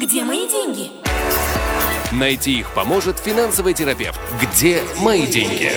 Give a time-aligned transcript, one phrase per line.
[0.00, 0.88] Где мои деньги?
[2.10, 4.18] Найти их поможет финансовый терапевт.
[4.40, 5.68] Где мои деньги?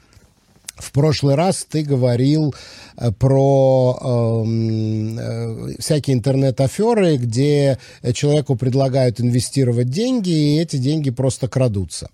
[0.77, 2.55] в прошлый раз ты говорил
[2.99, 7.79] э, про эм, э, всякие интернет-аферы, где
[8.13, 12.11] человеку предлагают инвестировать деньги, и эти деньги просто крадутся.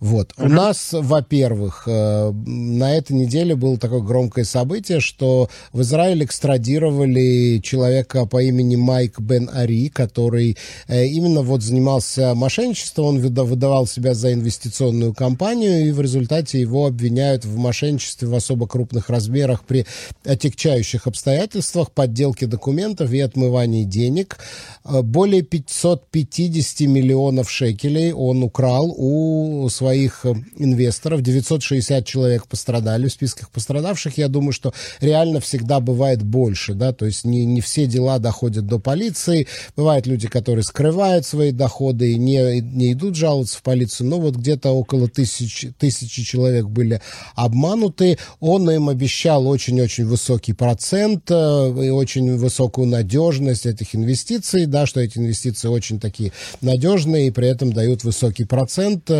[0.00, 0.32] Вот.
[0.36, 7.60] У нас, во-первых, э, на этой неделе было такое громкое событие, что в Израиль экстрадировали
[7.62, 14.14] человека по имени Майк Бен Ари, который э, именно вот занимался мошенничеством, он выдавал себя
[14.14, 19.86] за инвестиционную компанию, и в результате его обвиняют в мошенничестве в особо крупных размерах при
[20.24, 24.38] отягчающих обстоятельствах, подделке документов и отмывании денег.
[24.84, 31.22] Э, более 550 миллионов шекелей он украл у своих э, инвесторов.
[31.22, 34.18] 960 человек пострадали в списках пострадавших.
[34.18, 38.66] Я думаю, что реально всегда бывает больше, да, то есть не, не все дела доходят
[38.66, 39.48] до полиции.
[39.76, 44.08] Бывают люди, которые скрывают свои доходы и не, не идут жаловаться в полицию.
[44.08, 47.00] Но вот где-то около тысячи, тысячи человек были
[47.34, 48.18] обмануты.
[48.40, 55.00] Он им обещал очень-очень высокий процент э, и очень высокую надежность этих инвестиций, да, что
[55.00, 59.10] эти инвестиции очень такие надежные и при этом дают высокий процент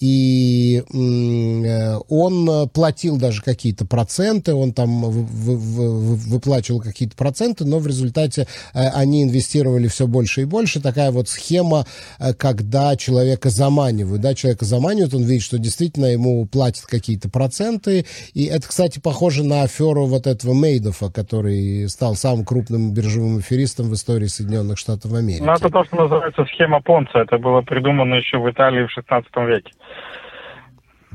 [0.00, 8.46] и э, он платил даже какие-то проценты, он там выплачивал какие-то проценты, но в результате
[8.74, 10.80] э, они инвестировали все больше и больше.
[10.80, 11.84] Такая вот схема,
[12.18, 18.06] э, когда человека заманивают, да, человека заманивают, он видит, что действительно ему платят какие-то проценты,
[18.34, 23.88] и это, кстати, похоже на аферу вот этого Мейдофа, который стал самым крупным биржевым аферистом
[23.88, 25.42] в истории Соединенных Штатов Америки.
[25.42, 29.30] Ну, это то, что называется схема Понца, это было придумано еще в Италии в 16
[29.48, 29.72] веке.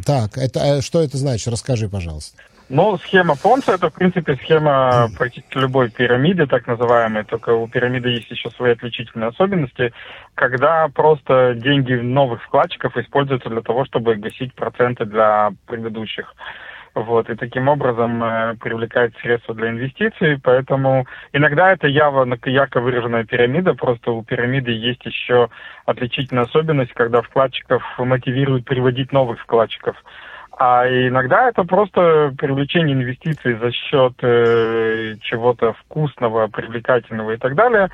[0.06, 1.48] Так, это, э, что это значит?
[1.48, 2.38] Расскажи, пожалуйста.
[2.70, 8.10] Ну, схема Понца это, в принципе, схема практически любой пирамиды, так называемой, только у пирамиды
[8.10, 9.94] есть еще свои отличительные особенности,
[10.34, 16.34] когда просто деньги новых вкладчиков используются для того, чтобы гасить проценты для предыдущих.
[16.96, 23.24] Вот, и таким образом э, привлекает средства для инвестиций, поэтому иногда это явно ярко выраженная
[23.24, 25.50] пирамида, просто у пирамиды есть еще
[25.86, 29.96] отличительная особенность, когда вкладчиков мотивируют приводить новых вкладчиков.
[30.56, 37.90] А иногда это просто привлечение инвестиций за счет э, чего-то вкусного, привлекательного и так далее.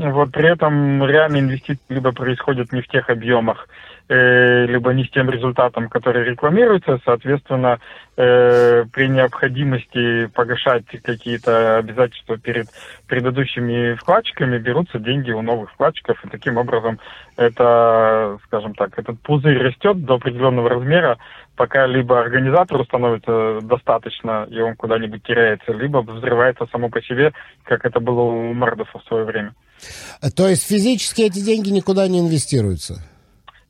[0.00, 3.68] Вот при этом реальные инвестиции либо происходят не в тех объемах,
[4.08, 7.00] э, либо не с тем результатом, который рекламируется.
[7.04, 7.80] Соответственно,
[8.16, 12.68] э, при необходимости погашать какие-то обязательства перед
[13.08, 16.24] предыдущими вкладчиками берутся деньги у новых вкладчиков.
[16.24, 16.98] И таким образом
[17.36, 21.18] это, скажем так, этот пузырь растет до определенного размера,
[21.56, 27.84] пока либо организатору становится достаточно, и он куда-нибудь теряется, либо взрывается само по себе, как
[27.84, 29.52] это было у Мардофа в свое время.
[30.36, 33.02] То есть физически эти деньги никуда не инвестируются?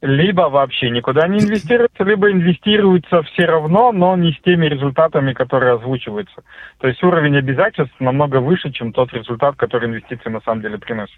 [0.03, 5.75] либо вообще никуда не инвестируется, либо инвестируется все равно, но не с теми результатами, которые
[5.75, 6.43] озвучиваются.
[6.79, 11.17] То есть уровень обязательств намного выше, чем тот результат, который инвестиции на самом деле приносят.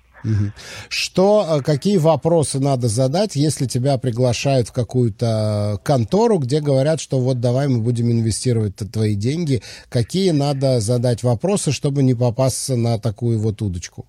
[0.88, 7.20] Что, э, какие вопросы надо задать, если тебя приглашают в какую-то контору, где говорят, что
[7.20, 9.62] вот давай мы будем инвестировать твои деньги?
[9.90, 14.06] Какие надо задать вопросы, чтобы не попасться на такую вот удочку?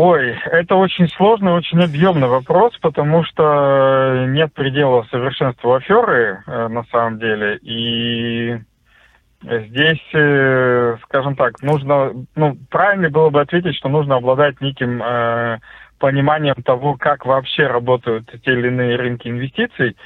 [0.00, 6.84] Ой, это очень сложный, очень объемный вопрос, потому что нет предела совершенству аферы э, на
[6.84, 7.58] самом деле.
[7.62, 8.60] И
[9.42, 15.58] Здесь, э, скажем так, нужно, ну, правильно было бы ответить, что нужно обладать неким э,
[15.98, 19.96] пониманием того, как вообще работают те или иные рынки инвестиций,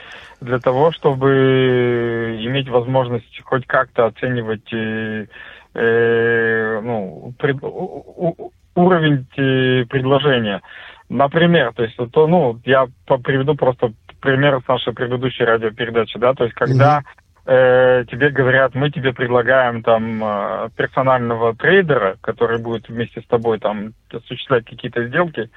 [0.40, 5.26] для того, чтобы иметь возможность хоть как-то оценивать э,
[5.74, 10.62] э, ну, пред, у, уровень э, предложения.
[11.08, 12.86] Например, то есть, то, ну, я
[13.22, 18.74] приведу просто пример с нашей предыдущей радиопередачи, да, то есть, когда mm-hmm э, тебе говорят,
[18.74, 25.06] мы тебе предлагаем там э, персонального трейдера, который будет вместе с тобой там осуществлять какие-то
[25.06, 25.50] сделки,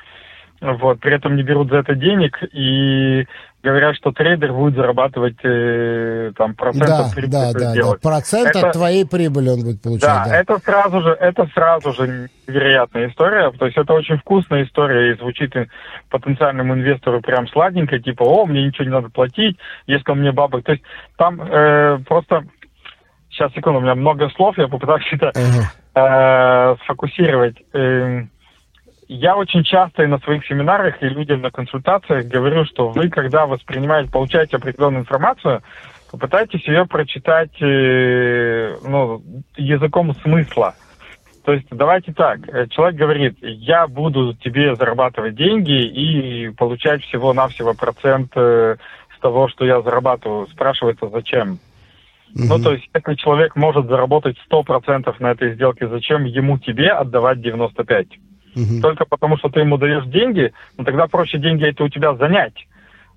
[0.62, 3.26] вот, при этом не берут за это денег и
[3.62, 7.32] говорят, что трейдер будет зарабатывать э, там процент да, от прибыли.
[7.32, 7.92] Да, да, да.
[8.02, 10.08] Процент это, от твоей прибыли он будет получать.
[10.08, 13.52] Да, да, это сразу же, это сразу же невероятная история.
[13.52, 15.54] То есть это очень вкусная история и звучит
[16.10, 19.58] потенциальному инвестору прям сладенько, типа, о, мне ничего не надо платить,
[19.88, 20.64] если у меня бабок.
[20.64, 20.84] То есть
[21.18, 22.46] там э, просто
[23.32, 26.74] сейчас секунду, у меня много слов, я попытаюсь это uh-huh.
[26.74, 27.58] э, сфокусировать.
[27.74, 28.26] Э,
[29.08, 33.46] я очень часто и на своих семинарах, и людям на консультациях говорю, что вы, когда
[33.46, 35.62] воспринимаете, получаете определенную информацию,
[36.12, 39.22] попытайтесь ее прочитать э, ну,
[39.58, 40.76] языком смысла.
[41.44, 47.76] То есть давайте так, э, человек говорит, я буду тебе зарабатывать деньги и получать всего-навсего
[47.76, 48.78] процент э,
[49.16, 50.48] с того, что я зарабатываю.
[50.48, 51.60] Спрашивается, зачем?
[52.34, 52.44] Угу.
[52.50, 57.38] Ну, то есть, если человек может заработать 100% на этой сделке, зачем ему тебе отдавать
[57.38, 58.08] 95%?
[58.56, 58.82] Угу.
[58.82, 62.68] только потому, что ты ему даешь деньги, ну тогда проще деньги эти у тебя занять.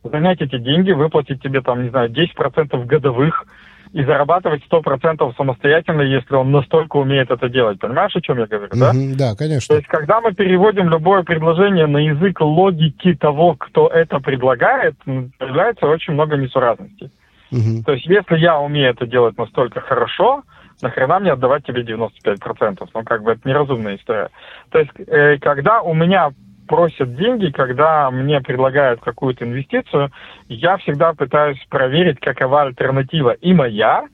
[0.05, 3.45] Занять эти деньги, выплатить тебе там, не знаю, 10% годовых
[3.93, 7.79] и зарабатывать 100% самостоятельно, если он настолько умеет это делать.
[7.79, 8.91] Понимаешь, о чем я говорю, да?
[8.91, 9.75] Угу, да, конечно.
[9.75, 14.95] То есть, когда мы переводим любое предложение на язык логики того, кто это предлагает,
[15.39, 17.11] появляется очень много несуразностей.
[17.51, 17.85] Угу.
[17.87, 20.43] То есть, если я умею это делать настолько хорошо,
[20.83, 22.89] нахрена мне отдавать тебе 95%?
[22.95, 24.31] Ну, как бы это неразумная история.
[24.71, 26.31] То есть, э, когда у меня
[26.69, 30.11] просят деньги, когда мне предлагают какую-то инвестицию,
[30.49, 34.05] я всегда пытаюсь проверить, какова альтернатива и моя,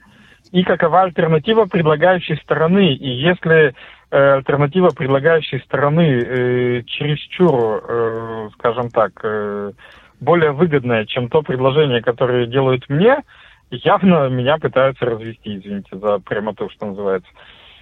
[0.52, 2.94] и какова альтернатива предлагающей стороны.
[2.94, 3.74] И если
[4.10, 9.72] э, альтернатива предлагающей стороны э, чересчур, э, скажем так, э,
[10.20, 13.18] более выгодная, чем то предложение, которое делают мне,
[13.82, 17.30] явно меня пытаются развести, извините за прямоту, что называется.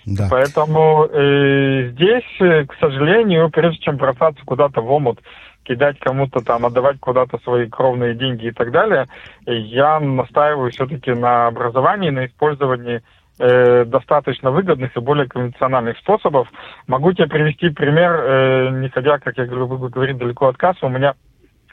[0.05, 0.27] Да.
[0.31, 5.21] Поэтому э, здесь, э, к сожалению, прежде чем бросаться куда-то в омут,
[5.63, 9.07] кидать кому-то там, отдавать куда-то свои кровные деньги и так далее,
[9.47, 13.03] я настаиваю все-таки на образовании, на использовании
[13.39, 16.49] э, достаточно выгодных и более конвенциональных способов.
[16.89, 20.85] Могу тебе привести пример, э, не ходя, как я люблю говорить, далеко от кассы.
[20.85, 21.15] У меня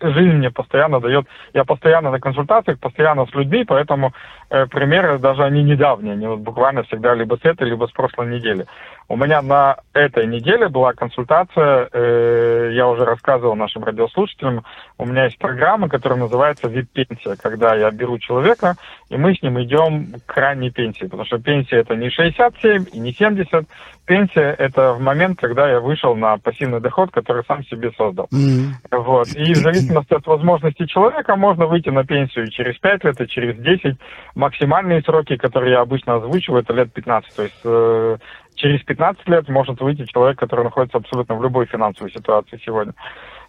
[0.01, 4.13] жизнь мне постоянно дает, я постоянно на консультациях, постоянно с людьми, поэтому
[4.49, 8.27] э, примеры даже они недавние, они вот буквально всегда либо с этой, либо с прошлой
[8.27, 8.65] недели.
[9.09, 14.63] У меня на этой неделе была консультация, э, я уже рассказывал нашим радиослушателям,
[14.99, 18.75] у меня есть программа, которая называется VIP-пенсия, когда я беру человека,
[19.09, 22.99] и мы с ним идем к ранней пенсии, потому что пенсия это не 67 и
[22.99, 23.65] не 70,
[24.05, 28.27] пенсия это в момент, когда я вышел на пассивный доход, который сам себе создал.
[28.31, 28.97] Mm-hmm.
[29.03, 29.27] Вот.
[29.29, 33.57] И в зависимости от возможностей человека можно выйти на пенсию через 5 лет, и через
[33.57, 33.97] 10.
[34.35, 37.35] Максимальные сроки, которые я обычно озвучиваю, это лет 15.
[37.35, 38.17] То есть э,
[38.59, 42.93] через 15 лет может выйти человек, который находится абсолютно в любой финансовой ситуации сегодня.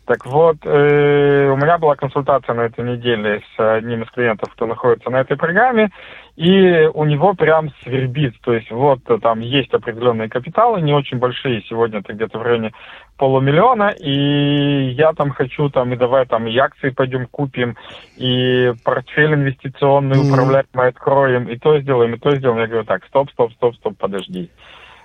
[0.06, 4.66] Так вот, э, у меня была консультация на этой неделе с одним из клиентов, кто
[4.66, 5.90] находится на этой программе,
[6.37, 11.62] и у него прям свербит, то есть вот там есть определенные капиталы, не очень большие,
[11.68, 12.73] сегодня это где-то в районе
[13.18, 17.76] полумиллиона, и я там хочу там и давай там и акции пойдем купим,
[18.16, 20.32] и портфель инвестиционный mm-hmm.
[20.32, 22.61] управляемый откроем, и то сделаем, и то сделаем.
[22.61, 24.50] Я говорю, так, стоп, стоп, стоп, стоп, подожди.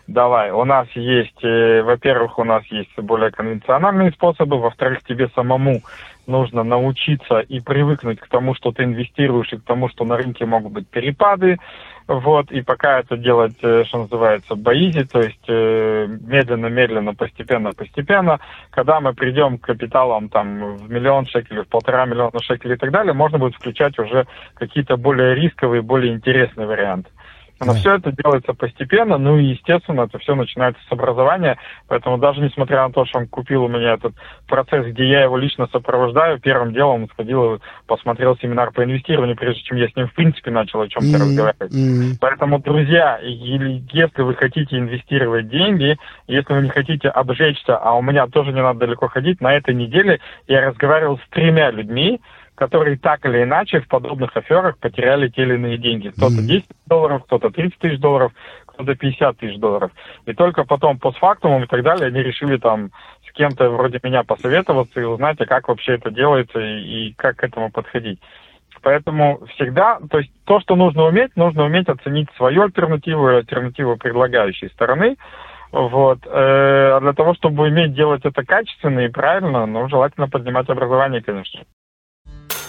[0.07, 5.81] Давай, у нас есть, э, во-первых, у нас есть более конвенциональные способы, во-вторых, тебе самому
[6.27, 10.45] нужно научиться и привыкнуть к тому, что ты инвестируешь, и к тому, что на рынке
[10.45, 11.57] могут быть перепады,
[12.07, 18.99] вот, и пока это делать, э, что называется, боизи, то есть медленно-медленно, э, постепенно-постепенно, когда
[18.99, 23.13] мы придем к капиталам там в миллион шекелей, в полтора миллиона шекелей и так далее,
[23.13, 27.09] можно будет включать уже какие-то более рисковые, более интересные варианты.
[27.59, 27.73] Но да.
[27.73, 31.57] все это делается постепенно, ну и, естественно, это все начинается с образования,
[31.87, 34.13] поэтому даже несмотря на то, что он купил у меня этот
[34.47, 39.37] процесс, где я его лично сопровождаю, первым делом он сходил и посмотрел семинар по инвестированию,
[39.37, 41.21] прежде чем я с ним, в принципе, начал о чем-то mm-hmm.
[41.21, 41.73] разговаривать.
[41.73, 42.17] Mm-hmm.
[42.19, 45.97] Поэтому, друзья, если вы хотите инвестировать деньги,
[46.27, 49.73] если вы не хотите обжечься, а у меня тоже не надо далеко ходить, на этой
[49.73, 52.19] неделе я разговаривал с тремя людьми,
[52.55, 56.09] которые так или иначе в подобных аферах потеряли те или иные деньги.
[56.09, 58.31] Кто-то 10 долларов, кто-то 30 тысяч долларов,
[58.65, 59.91] кто-то 50 тысяч долларов.
[60.25, 62.91] И только потом постфактумом и так далее они решили там
[63.27, 67.37] с кем-то вроде меня посоветоваться и узнать, а как вообще это делается и, и как
[67.37, 68.19] к этому подходить.
[68.81, 73.97] Поэтому всегда, то есть то, что нужно уметь, нужно уметь оценить свою альтернативу и альтернативу
[73.97, 75.17] предлагающей стороны.
[75.71, 76.19] Вот.
[76.25, 76.29] Э,
[76.95, 81.61] а для того, чтобы уметь делать это качественно и правильно, ну, желательно поднимать образование, конечно.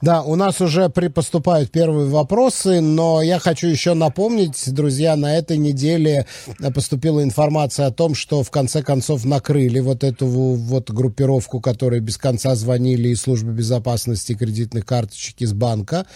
[0.00, 5.36] Да, у нас уже при поступают первые вопросы, но я хочу еще напомнить, друзья, на
[5.36, 6.26] этой неделе
[6.74, 12.16] поступила информация о том, что в конце концов накрыли вот эту вот группировку, которая без
[12.16, 16.06] конца звонили из службы безопасности кредитных карточек из банка.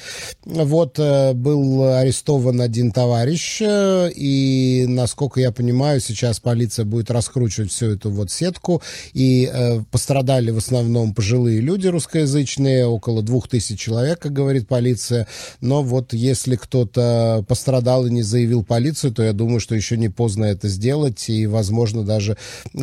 [0.44, 7.70] Вот э, был арестован один товарищ, э, и, насколько я понимаю, сейчас полиция будет раскручивать
[7.70, 8.82] всю эту вот сетку,
[9.12, 14.68] и э, пострадали в основном пожилые люди русскоязычные, около двух двух тысяч человек, как говорит
[14.68, 15.26] полиция.
[15.60, 20.08] Но вот если кто-то пострадал и не заявил полицию, то я думаю, что еще не
[20.08, 22.36] поздно это сделать, и, возможно, даже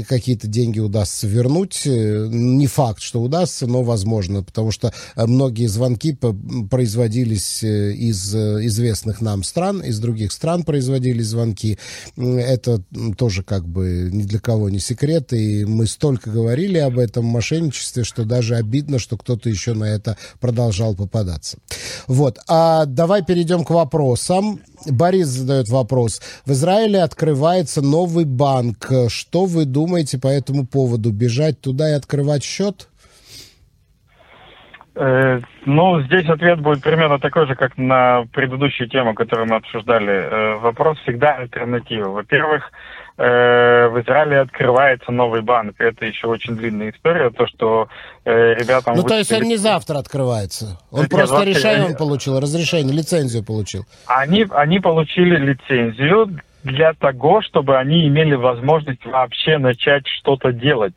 [0.09, 1.83] какие-то деньги удастся вернуть.
[1.85, 6.17] Не факт, что удастся, но возможно, потому что многие звонки
[6.69, 11.77] производились э, из э, известных нам стран, из других стран производились звонки.
[12.17, 12.83] Это
[13.17, 18.03] тоже как бы ни для кого не секрет, и мы столько говорили об этом мошенничестве,
[18.03, 21.59] что даже обидно, что кто-то еще на это продолжал попадаться.
[22.07, 22.37] Вот.
[22.49, 24.59] А давай перейдем к вопросам.
[24.89, 26.21] Борис задает вопрос.
[26.45, 28.89] В Израиле открывается новый банк.
[29.07, 31.11] Что вы думаете по этому поводу?
[31.11, 32.87] Бежать туда и открывать счет?
[34.95, 40.11] Э, ну, здесь ответ будет примерно такой же, как на предыдущую тему, которую мы обсуждали.
[40.11, 42.09] Э, вопрос всегда альтернатива.
[42.09, 42.71] Во-первых,
[43.23, 45.75] в Израиле открывается новый банк.
[45.79, 47.87] Это еще очень длинная история, то, что
[48.25, 48.95] э, ребятам...
[48.95, 50.79] Ну, то есть он не завтра открывается?
[50.89, 53.85] Он Нет, просто решение он получил, разрешение, лицензию получил?
[54.07, 60.95] Они, они получили лицензию для того, чтобы они имели возможность вообще начать что-то делать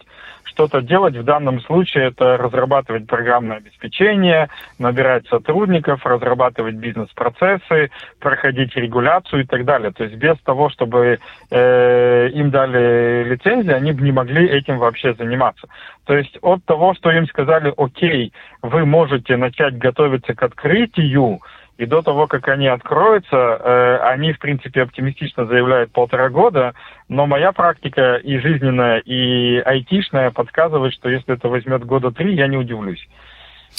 [0.54, 1.16] что-то делать.
[1.16, 9.64] В данном случае это разрабатывать программное обеспечение, набирать сотрудников, разрабатывать бизнес-процессы, проходить регуляцию и так
[9.64, 9.92] далее.
[9.92, 11.18] То есть без того, чтобы
[11.50, 15.66] э, им дали лицензию, они бы не могли этим вообще заниматься.
[16.06, 18.32] То есть от того, что им сказали, окей,
[18.62, 21.40] вы можете начать готовиться к открытию,
[21.76, 26.74] и до того, как они откроются, э, они, в принципе, оптимистично заявляют полтора года,
[27.08, 32.46] но моя практика и жизненная, и айтишная подсказывает, что если это возьмет года три, я
[32.46, 33.04] не удивлюсь.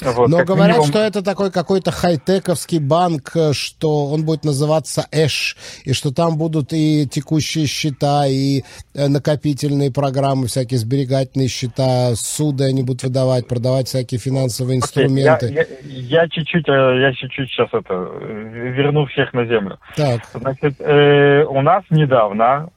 [0.01, 0.87] Вот, Но говорят, минимум...
[0.87, 6.37] что это такой какой-то хай-тековский банк, э, что он будет называться Эш, и что там
[6.37, 13.47] будут и текущие счета, и э, накопительные программы, всякие сберегательные счета, суды они будут выдавать,
[13.47, 15.53] продавать всякие финансовые инструменты.
[15.53, 19.79] Okay, я, чуть-чуть, э, я чуть-чуть сейчас это верну всех на землю.
[19.95, 20.21] Так.
[20.33, 22.69] Значит, э, у нас недавно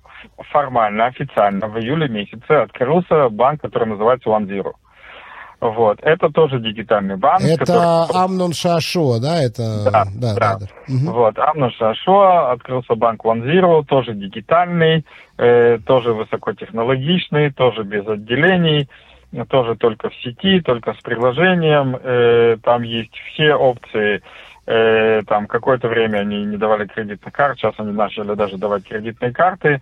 [0.53, 4.73] формально, официально в июле месяце открылся банк, который называется One Zero.
[5.61, 5.99] Вот.
[6.03, 7.43] Это тоже дигитальный банк.
[7.43, 8.25] Это который...
[8.25, 9.43] Амнон Шашо, да?
[9.43, 9.85] Это...
[9.85, 10.59] Да, да, да.
[10.59, 10.67] да.
[10.87, 11.13] Угу.
[11.13, 15.05] Вот, Амнон Шашо, открылся банк One Zero, тоже дигитальный,
[15.37, 18.89] э, тоже высокотехнологичный, тоже без отделений,
[19.49, 21.97] тоже только в сети, только с приложением.
[22.01, 24.23] Э, там есть все опции
[24.69, 29.33] э, там какое-то время они не давали кредитных карт, сейчас они начали даже давать кредитные
[29.33, 29.81] карты.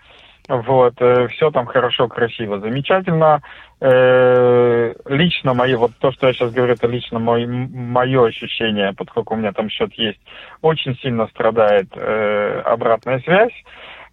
[0.48, 3.42] Вот, э, все там хорошо, красиво, замечательно.
[3.80, 9.34] Э, лично мои, вот то, что я сейчас говорю, это лично мой, мое ощущение, поскольку
[9.34, 10.20] у меня там счет есть,
[10.62, 13.52] очень сильно страдает э, обратная связь.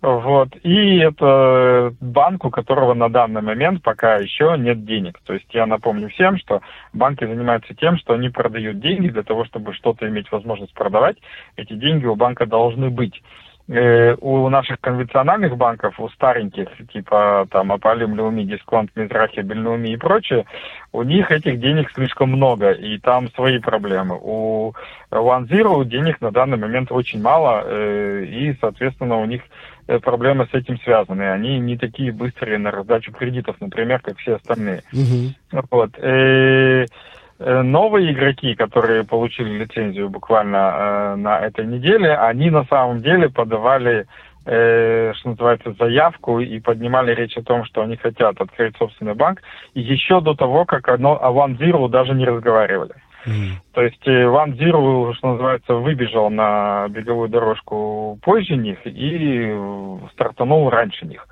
[0.02, 0.50] Вот.
[0.63, 5.20] И это банк, у которого на данный момент пока еще нет денег.
[5.25, 6.62] То есть я напомню всем, что
[6.92, 11.16] банки занимаются тем, что они продают деньги для того, чтобы что-то иметь возможность продавать.
[11.56, 13.22] Эти деньги у банка должны быть
[13.67, 20.46] у наших конвенциональных банков, у стареньких, типа там Апалим, Леуми, Дисконт, Мизрахи, Бельнуми и прочее,
[20.91, 24.20] у них этих денег слишком много, и там свои проблемы.
[24.22, 24.74] У
[25.12, 29.41] One Zero денег на данный момент очень мало, э, и, соответственно, у них
[29.88, 31.32] э, проблемы с этим связаны.
[31.32, 34.84] Они не такие быстрые на раздачу кредитов, например, как все остальные.
[34.93, 35.65] Mm-hmm.
[35.72, 35.98] Вот.
[37.43, 43.01] Э, Э, новые игроки, которые получили лицензию буквально э, на этой неделе, они на самом
[43.01, 44.05] деле подавали,
[44.45, 49.41] э, что называется, заявку и поднимали речь о том, что они хотят открыть собственный банк,
[49.73, 52.93] еще до того, как одно, о One Zero даже не разговаривали.
[53.25, 53.55] Mm.
[53.73, 59.53] То есть One Zero, что называется, выбежал на беговую дорожку позже них и
[60.13, 61.27] стартанул раньше них.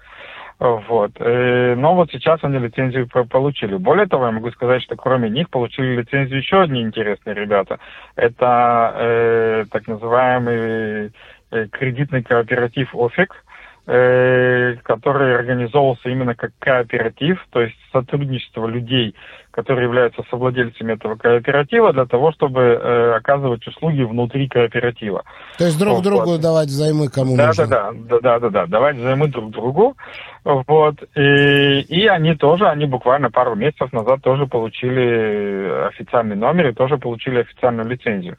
[0.61, 1.11] Вот.
[1.19, 3.75] Но вот сейчас они лицензию получили.
[3.77, 7.79] Более того, я могу сказать, что кроме них получили лицензию еще одни интересные ребята.
[8.15, 11.11] Это э, так называемый
[11.49, 13.50] кредитный кооператив «Офик», Э,
[13.91, 19.15] который организовывался именно как кооператив, то есть сотрудничество людей,
[19.51, 25.23] которые являются совладельцами этого кооператива, для того, чтобы э, оказывать услуги внутри кооператива.
[25.57, 27.67] То есть друг вот, другу давать взаймы кому да, нужно?
[27.67, 29.97] Да, да, да, да, да, давать взаймы друг другу.
[30.45, 30.95] Вот.
[31.15, 36.97] И, и они тоже, они буквально пару месяцев назад тоже получили официальный номер и тоже
[36.97, 38.37] получили официальную лицензию.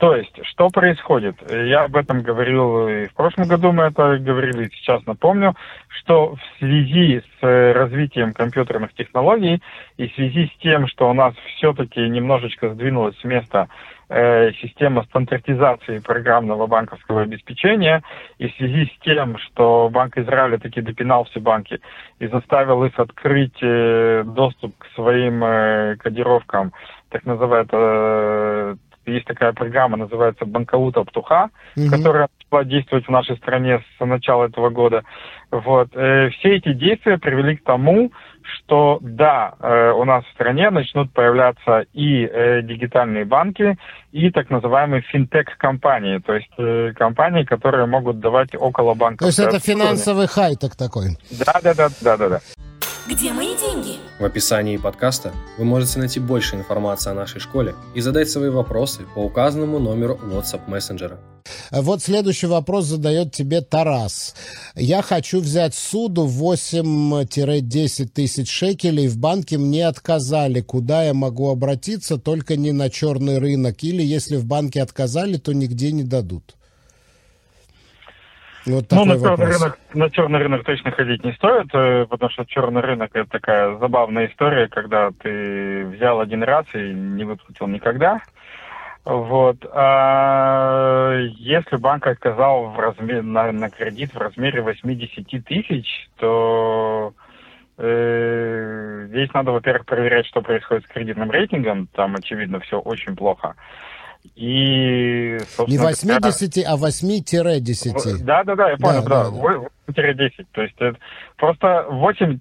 [0.00, 1.36] То есть, что происходит?
[1.50, 5.54] Я об этом говорил и в прошлом году, мы это говорили, и сейчас напомню,
[5.88, 7.42] что в связи с
[7.74, 9.60] развитием компьютерных технологий
[9.98, 13.68] и в связи с тем, что у нас все-таки немножечко сдвинулась с места
[14.08, 18.02] э, система стандартизации программного банковского обеспечения,
[18.38, 21.78] и в связи с тем, что Банк Израиля таки допинал все банки
[22.20, 26.72] и заставил их открыть э, доступ к своим э, кодировкам,
[27.10, 28.76] так называемый э,
[29.06, 31.90] есть такая программа, называется «Банкаута Птуха», угу.
[31.90, 35.02] которая начала действовать в нашей стране с начала этого года.
[35.50, 35.88] Вот.
[35.94, 41.12] Э, все эти действия привели к тому, что да, э, у нас в стране начнут
[41.12, 43.76] появляться и э, дигитальные банки,
[44.12, 49.24] и так называемые финтех-компании, то есть компании, которые могут давать около банка.
[49.24, 51.16] То есть это финансовый хай-тек такой?
[51.30, 52.40] Да, да, да, да, да, да.
[53.10, 53.96] Где мои деньги?
[54.20, 59.00] В описании подкаста вы можете найти больше информации о нашей школе и задать свои вопросы
[59.16, 61.18] по указанному номеру WhatsApp мессенджера.
[61.72, 64.36] Вот следующий вопрос задает тебе Тарас.
[64.76, 69.08] Я хочу взять суду 8-10 тысяч шекелей.
[69.08, 70.60] В банке мне отказали.
[70.60, 72.16] Куда я могу обратиться?
[72.16, 73.82] Только не на черный рынок.
[73.82, 76.54] Или если в банке отказали, то нигде не дадут.
[78.66, 82.44] Вот ну, на черный, рынок, на черный рынок точно ходить не стоит, э, потому что
[82.44, 88.20] черный рынок это такая забавная история, когда ты взял один раз и не выплатил никогда.
[89.04, 89.64] Вот.
[89.72, 97.14] А если банк отказал в размер, на, на кредит в размере 80 тысяч, то
[97.78, 101.86] э, здесь надо, во-первых, проверять, что происходит с кредитным рейтингом.
[101.94, 103.54] Там, очевидно, все очень плохо.
[104.36, 108.24] И, Не 80, а 8-10.
[108.24, 109.30] Да, да, да, я понял, да.
[109.30, 109.92] да.
[109.92, 110.46] 8-10.
[110.52, 110.98] То есть это
[111.36, 112.40] просто 8-10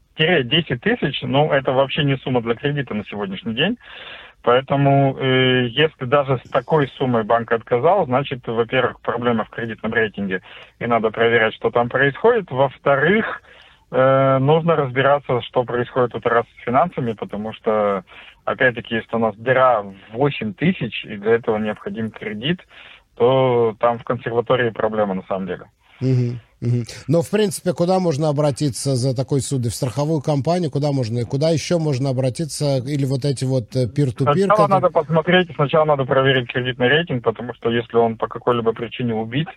[0.80, 3.78] тысяч, ну, это вообще не сумма для кредита на сегодняшний день.
[4.42, 10.42] Поэтому, э, если даже с такой суммой банк отказал, значит, во-первых, проблема в кредитном рейтинге,
[10.80, 12.50] и надо проверять, что там происходит.
[12.50, 13.59] Во-вторых, э,
[13.92, 18.04] нужно разбираться, что происходит тут раз с финансами, потому что
[18.46, 22.60] опять-таки, если у нас дыра в 8 тысяч, и для этого необходим кредит,
[23.16, 25.66] то там в консерватории проблема на самом деле.
[26.02, 26.84] Угу, угу.
[27.08, 29.70] Но, в принципе, куда можно обратиться за такой суды?
[29.70, 30.72] В страховую компанию?
[30.72, 31.26] Куда можно?
[31.26, 32.78] Куда еще можно обратиться?
[32.78, 34.38] Или вот эти вот пир-ту-пир?
[34.38, 38.72] Э, сначала надо посмотреть, сначала надо проверить кредитный рейтинг, потому что если он по какой-либо
[38.72, 39.50] причине убит,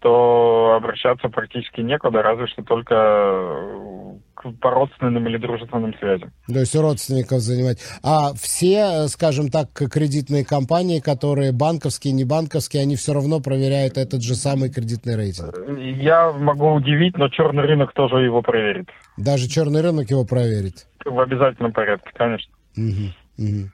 [0.00, 6.32] то обращаться практически некуда, разве что только э, по родственным или дружественным связям.
[6.46, 7.78] То есть родственников занимать.
[8.02, 13.98] А все, э, скажем так, кредитные компании, которые банковские, не банковские, они все равно проверяют
[13.98, 15.54] этот же самый кредитный рейтинг?
[16.02, 18.88] Я могу удивить, но черный рынок тоже его проверит.
[19.16, 20.86] Даже черный рынок его проверит?
[21.04, 22.52] В обязательном порядке, конечно.
[22.76, 23.70] Угу, угу.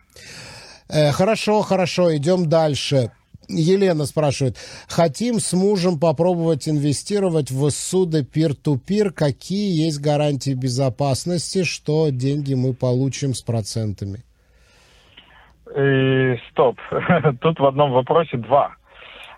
[0.88, 3.10] Э, хорошо, хорошо, идем дальше.
[3.48, 4.56] Елена спрашивает,
[4.88, 9.12] хотим с мужем попробовать инвестировать в суды пир-ту-пир.
[9.12, 14.24] Какие есть гарантии безопасности, что деньги мы получим с процентами?
[15.74, 16.78] И, э, стоп.
[17.40, 18.76] Тут в одном вопросе два.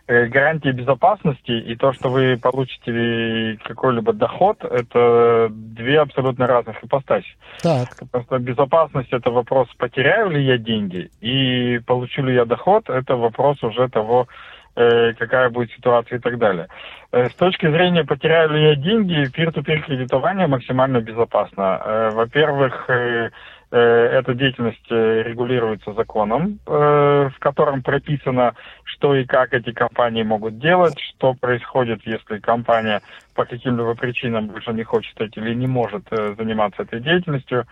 [0.09, 7.27] Э, гарантии безопасности и то, что вы получите какой-либо доход, это две абсолютно разных ипостаси.
[7.61, 7.89] Так.
[7.99, 13.17] Потому что безопасность– это вопрос, потеряю ли я деньги, и получу ли я доход– это
[13.17, 14.29] вопрос уже того,
[14.77, 16.69] э, какая будет ситуация и так далее.
[17.11, 22.13] Э, с точки зрения, потеряю ли я деньги, пир-ту-пир кредитование максимально безопасно.
[22.13, 22.89] Во-первых,
[23.75, 26.71] эта деятельность э, регулируется законом, э,
[27.35, 33.03] в котором прописано, что и как эти компании могут делать, что происходит, если компания
[33.35, 37.67] по каким-либо причинам больше не хочет или не может заниматься этой деятельностью,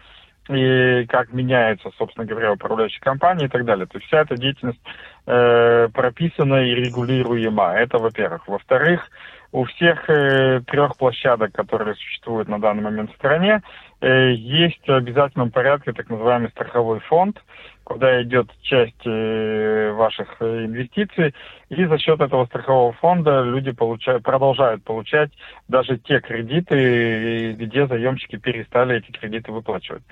[0.51, 3.87] и как меняется, собственно говоря, управляющая компания и так далее.
[3.87, 4.81] То есть вся эта деятельность
[5.25, 7.73] прописана и регулируема.
[7.73, 8.47] Это, во-первых.
[8.47, 9.09] Во-вторых,
[9.55, 13.62] у всех э, трех площадок, которые существуют на данный момент в стране,
[14.01, 17.40] э, есть в обязательном порядке так называемый страховой фонд,
[17.85, 21.37] куда идет часть э, ваших э, инвестиций,
[21.69, 25.31] и за счет этого страхового фонда люди получают, продолжают получать
[25.69, 30.03] даже те кредиты, где заемщики перестали эти кредиты выплачивать.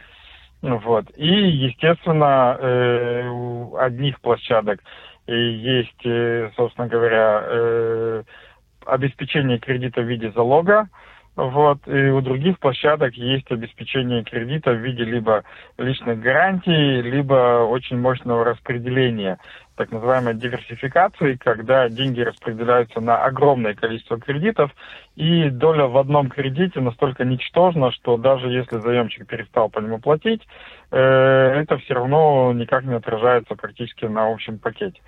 [0.63, 1.07] Вот.
[1.17, 4.79] И, естественно, э, у одних площадок
[5.27, 8.23] есть, э, собственно говоря, э,
[8.87, 10.89] обеспечение кредита в виде залога,
[11.35, 15.45] вот, и у других площадок есть обеспечение кредита в виде либо
[15.79, 19.39] личных гарантий, либо очень мощного распределения,
[19.75, 24.73] так называемой диверсификации, когда деньги распределяются на огромное количество кредитов,
[25.17, 30.47] и доля в одном кредите настолько ничтожна, что даже если заемщик перестал по нему платить,
[30.91, 35.01] э, это все равно никак не отражается практически на общем пакете.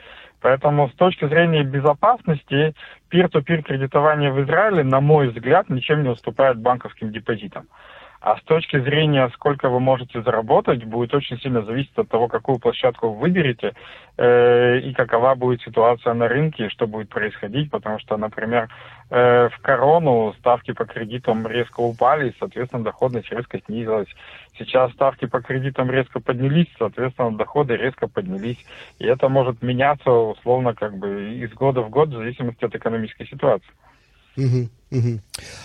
[0.45, 2.75] Поэтому с точки зрения безопасности,
[3.09, 7.67] пир-то-пир кредитование в Израиле, на мой взгляд, ничем не уступает банковским депозитам.
[8.21, 12.59] А с точки зрения, сколько вы можете заработать, будет очень сильно зависеть от того, какую
[12.59, 13.73] площадку вы выберете
[14.19, 18.69] э, и какова будет ситуация на рынке, что будет происходить, потому что, например,
[19.11, 24.09] в корону ставки по кредитам резко упали, и, соответственно, доходность резко снизилась.
[24.59, 28.59] Сейчас ставки по кредитам резко поднялись, соответственно, доходы резко поднялись.
[28.99, 33.27] И это может меняться условно как бы из года в год в зависимости от экономической
[33.27, 33.71] ситуации.
[34.37, 35.21] Угу, угу.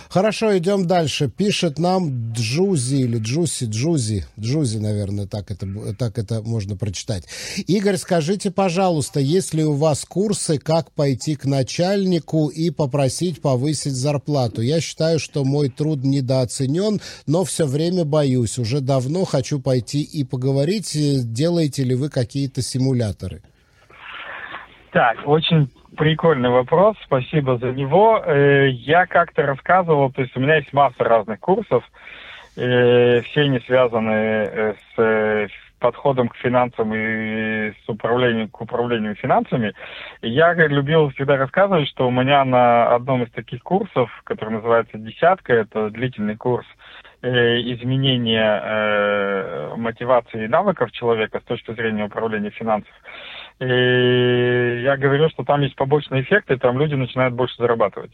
[0.09, 1.29] Хорошо, идем дальше.
[1.29, 7.23] Пишет нам Джузи или Джуси, Джузи, Джузи, наверное, так это, так это можно прочитать.
[7.67, 13.93] Игорь, скажите, пожалуйста, есть ли у вас курсы, как пойти к начальнику и попросить повысить
[13.93, 14.61] зарплату?
[14.61, 18.59] Я считаю, что мой труд недооценен, но все время боюсь.
[18.59, 20.91] Уже давно хочу пойти и поговорить.
[20.93, 23.41] Делаете ли вы какие-то симуляторы?
[24.91, 28.23] Так, очень прикольный вопрос, спасибо за него.
[28.25, 31.83] Э, я как-то рассказывал, то есть у меня есть масса разных курсов,
[32.57, 35.49] э, все они связаны э, с
[35.79, 39.73] подходом к финансам и с управлением, к управлению финансами.
[40.21, 45.53] Я любил всегда рассказывать, что у меня на одном из таких курсов, который называется «Десятка»,
[45.53, 46.65] это длительный курс
[47.21, 48.61] изменения
[49.75, 52.91] мотивации и навыков человека с точки зрения управления финансов,
[53.59, 58.11] и я говорю, что там есть побочные эффекты, там люди начинают больше зарабатывать.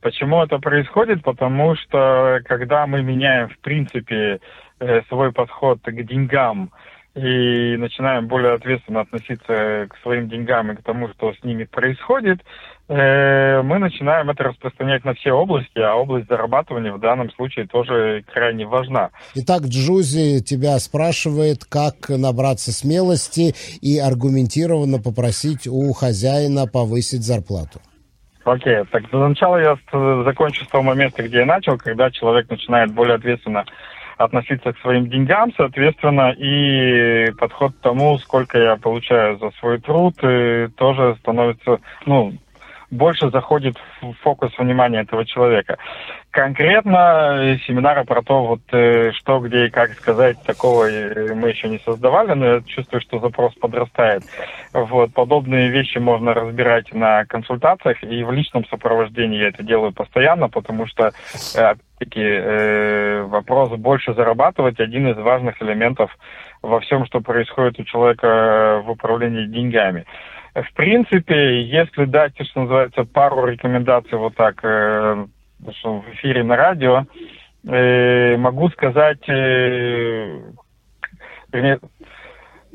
[0.00, 1.22] Почему это происходит?
[1.22, 4.38] Потому что когда мы меняем, в принципе,
[4.80, 6.70] э, свой подход к деньгам
[7.14, 12.40] и начинаем более ответственно относиться к своим деньгам и к тому, что с ними происходит,
[12.88, 18.24] э, мы начинаем это распространять на все области, а область зарабатывания в данном случае тоже
[18.32, 19.10] крайне важна.
[19.36, 27.80] Итак, Джузи тебя спрашивает, как набраться смелости и аргументированно попросить у хозяина повысить зарплату.
[28.44, 28.86] Окей, okay.
[28.90, 29.78] так для начала я
[30.24, 33.64] закончу с того момента, где я начал, когда человек начинает более ответственно
[34.16, 40.14] относиться к своим деньгам, соответственно, и подход к тому, сколько я получаю за свой труд,
[40.76, 42.34] тоже становится, ну,
[42.90, 45.78] больше заходит в фокус внимания этого человека.
[46.34, 51.50] Конкретно э, семинары про то, вот э, что, где и как сказать, такого э, мы
[51.50, 54.24] еще не создавали, но я чувствую, что запрос подрастает.
[54.72, 60.48] Вот, подобные вещи можно разбирать на консультациях, и в личном сопровождении я это делаю постоянно,
[60.48, 61.12] потому что
[62.00, 66.10] таки э, вопрос больше зарабатывать один из важных элементов
[66.62, 70.04] во всем, что происходит у человека в управлении деньгами.
[70.52, 74.64] В принципе, если дать, что называется, пару рекомендаций вот так
[75.64, 77.04] в эфире на радио,
[77.66, 80.40] э, могу сказать, э,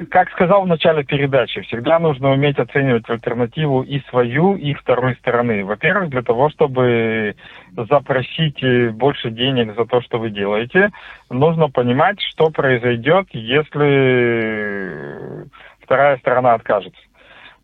[0.10, 5.66] как сказал в начале передачи, всегда нужно уметь оценивать альтернативу и свою, и второй стороны.
[5.66, 7.36] Во-первых, для того, чтобы
[7.76, 10.92] запросить больше денег за то, что вы делаете,
[11.30, 15.46] нужно понимать, что произойдет, если
[15.84, 17.02] вторая сторона откажется.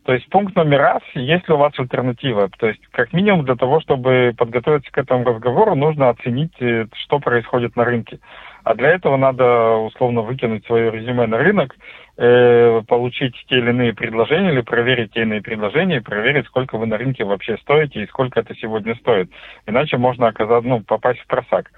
[0.05, 2.47] То есть пункт номер раз, есть ли у вас альтернатива.
[2.59, 7.19] То есть как минимум для того, чтобы подготовиться к этому разговору, нужно оценить, э, что
[7.19, 8.19] происходит на рынке.
[8.63, 11.75] А для этого надо условно выкинуть свое резюме на рынок,
[12.17, 16.85] э, получить те или иные предложения или проверить те или иные предложения, проверить, сколько вы
[16.85, 19.31] на рынке вообще стоите и сколько это сегодня стоит.
[19.65, 21.71] Иначе можно оказаться, ну, попасть в просак.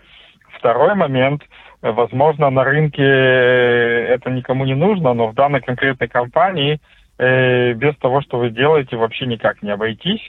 [0.58, 1.44] Второй момент,
[1.82, 6.82] возможно, на рынке э, это никому не нужно, но в данной конкретной компании–
[7.18, 10.22] э, без того, что вы делаете, вообще никак не обойтись.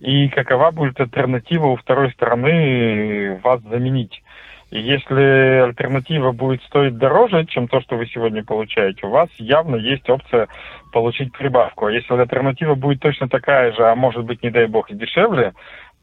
[0.00, 4.22] И какова будет альтернатива у второй стороны вас заменить?
[4.70, 9.76] И если альтернатива будет стоить дороже, чем то, что вы сегодня получаете, у вас явно
[9.76, 10.48] есть опция
[10.92, 11.86] получить прибавку.
[11.86, 15.52] А если альтернатива будет точно такая же, а может быть, не дай бог, и дешевле,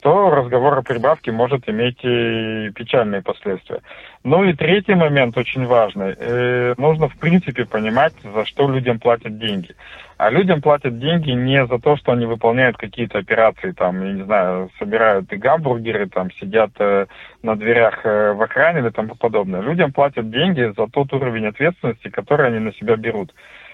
[0.04, 3.80] то разговор о прибавке может иметь и печальные последствия.
[4.22, 6.14] Ну и третий момент очень важный.
[6.18, 9.74] Э, нужно в принципе понимать, за что людям платят деньги.
[10.18, 14.24] А людям платят деньги не за то, что они выполняют какие-то операции, там, я не
[14.24, 17.06] знаю, собирают и гамбургеры, там, сидят э,
[17.42, 19.62] на дверях э, в охране или тому подобное.
[19.62, 23.32] Людям платят деньги за тот уровень ответственности, который они на себя берут.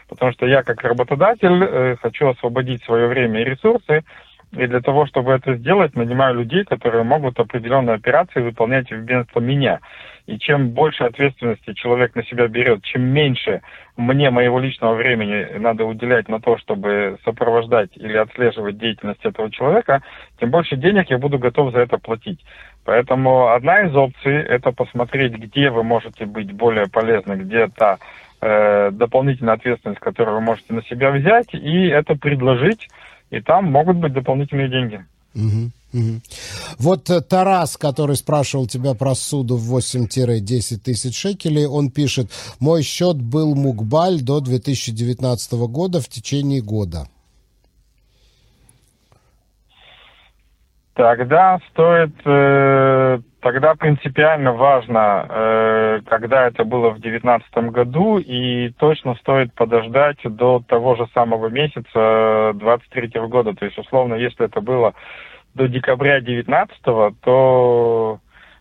[0.09, 4.05] Потому что я как работодатель э, хочу освободить свое время и ресурсы,
[4.53, 9.79] и для того, чтобы это сделать, нанимаю людей, которые могут определенные операции выполнять вместо меня.
[10.27, 13.63] И чем больше ответственности человек на себя берет, чем меньше
[13.97, 20.03] мне моего личного времени надо уделять на то, чтобы сопровождать или отслеживать деятельность этого человека,
[20.41, 22.41] тем больше денег я буду готов за это платить.
[22.85, 27.99] Поэтому одна из опций– это посмотреть, где вы можете быть более полезны, где та
[28.41, 32.89] э, дополнительная ответственность, которую вы можете на себя взять, и это предложить
[33.31, 35.05] и там могут быть дополнительные деньги.
[35.35, 36.21] Угу, угу.
[36.79, 42.83] Вот э, Тарас, который спрашивал тебя про суду в 8-10 тысяч шекелей, он пишет, мой
[42.83, 47.07] счет был Мукбаль до 2019 года в течение года.
[50.95, 59.15] Тогда стоит э, тогда принципиально важно, э, когда это было в 2019 году, и точно
[59.17, 63.55] стоит подождать до того же самого месяца 2023 года.
[63.55, 64.95] То есть, условно, если это было
[65.55, 68.21] до декабря 2019, то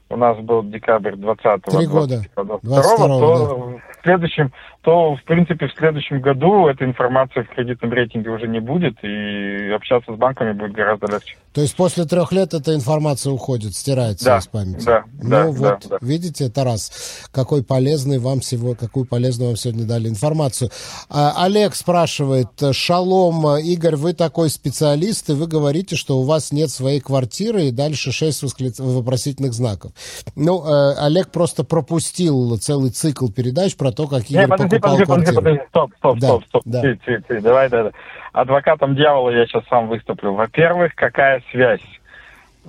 [0.09, 2.21] у нас был декабрь 20 Три года.
[2.35, 8.29] 22 то в следующем, то, в принципе, в следующем году этой информации в кредитном рейтинге
[8.29, 11.35] уже не будет, и общаться с банками будет гораздо легче.
[11.53, 14.85] То есть после трех лет эта информация уходит, стирается да, из памяти?
[14.85, 15.97] Да, ну да, вот, да, да.
[16.01, 20.69] видите, Тарас, какой полезный вам всего, какую полезную вам сегодня дали информацию.
[21.09, 26.69] А, Олег спрашивает, шалом, Игорь, вы такой специалист, и вы говорите, что у вас нет
[26.69, 28.43] своей квартиры, и дальше шесть
[28.79, 29.91] вопросительных знаков.
[30.35, 35.05] Ну, э, Олег просто пропустил целый цикл передач про то, как Игорь Не, подожди, подожди,
[35.05, 36.81] подожди, подожди, стоп, стоп, Да, стоп, стоп, да.
[36.81, 37.91] Ты, ты, ты, давай, да, да.
[38.33, 40.33] Адвокатом дьявола я сейчас сам выступлю.
[40.33, 41.81] Во-первых, какая связь?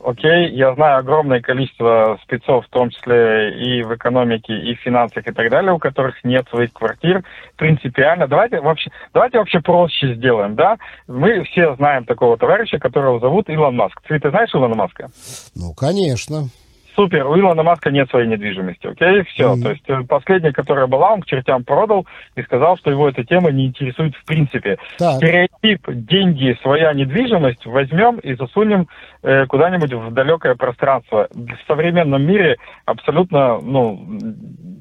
[0.02, 5.26] Окей, я знаю огромное количество спецов, в том числе и в экономике, и в финансах
[5.26, 7.22] и так далее, у которых нет своих квартир.
[7.56, 8.26] Принципиально.
[8.26, 10.76] Давайте вообще, давайте вообще проще сделаем, да?
[11.06, 14.00] Мы все знаем такого товарища, которого зовут Илон Маск.
[14.08, 15.10] Ты, ты знаешь Илона Маска?
[15.54, 16.48] Ну, конечно.
[17.00, 19.54] Супер, у Илона Маска нет своей недвижимости, окей, все.
[19.54, 19.62] Мгм.
[19.62, 23.24] То есть э, последняя, которая была, он к чертям продал и сказал, что его эта
[23.24, 24.76] тема не интересует в принципе.
[24.98, 25.14] Так.
[25.14, 28.86] Стереотип деньги, своя недвижимость возьмем и засунем
[29.22, 31.26] э, куда-нибудь в далекое пространство.
[31.30, 33.98] В современном мире абсолютно, ну,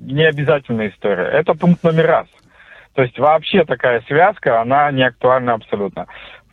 [0.02, 1.24] не обязательная история.
[1.24, 2.28] Это пункт номер раз.
[2.96, 6.08] То есть вообще такая связка, она не актуальна абсолютно.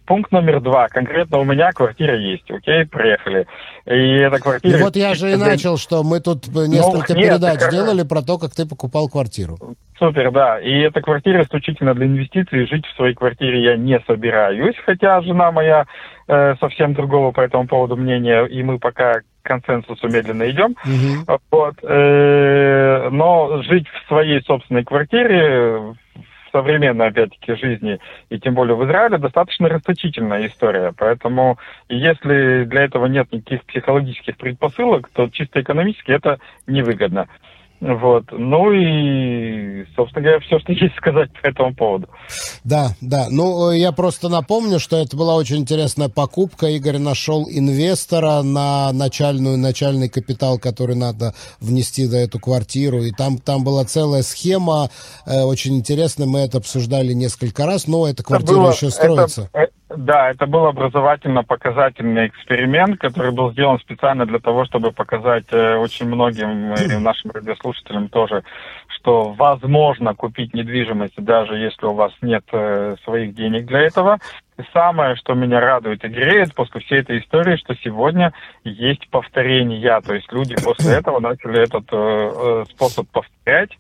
[0.07, 0.89] Пункт номер два.
[0.89, 3.47] Конкретно у меня квартира есть, окей, приехали.
[3.87, 4.79] И эта квартира...
[4.79, 8.03] И вот я же и начал, что мы тут Ну, несколько нет, передач так- делали
[8.05, 9.57] про то, как ты покупал квартиру.
[9.99, 10.61] Супер, да.
[10.61, 12.67] И эта квартира исключительно для инвестиций.
[12.67, 15.87] Жить в своей квартире я не собираюсь, хотя жена моя
[16.29, 20.77] э, совсем другого по этому поводу мнения, и мы пока к консенсусу медленно идем.
[20.85, 21.39] Мгм.
[21.51, 21.75] Вот.
[21.83, 25.97] э, но жить в своей собственной квартире в
[26.57, 27.99] современной, опять-таки, жизни,
[28.31, 30.95] и тем более в Израиле, достаточно расточительная история.
[30.97, 31.59] Поэтому
[31.91, 37.29] если для этого нет никаких психологических предпосылок, то чисто экономически это невыгодно.
[37.81, 38.25] Вот.
[38.33, 42.09] Ну и, собственно говоря, все, что есть сказать по этому поводу.
[42.65, 43.27] Да, да.
[43.31, 46.67] Ну, э, я просто напомню, что это была очень интересная покупка.
[46.69, 53.03] Игорь нашел инвестора на начальную, начальный капитал, который надо внести за эту квартиру.
[53.03, 54.89] И там, там была целая схема,
[55.27, 56.27] э, очень интересная.
[56.27, 59.51] Мы это обсуждали несколько раз, но эта квартира было- еще строится.
[59.53, 65.77] это- да, это был образовательно-показательный эксперимент, который был сделан специально для того, чтобы показать э,
[65.77, 68.43] очень многим э, нашим радиослушателям тоже,
[68.89, 74.19] что возможно купить недвижимость, даже если у вас нет э, своих денег для этого.
[74.59, 78.33] И самое, что меня радует и греет после всей этой истории, что сегодня
[78.65, 80.01] есть повторения.
[80.01, 83.71] То есть люди после этого начали этот э, способ повторять.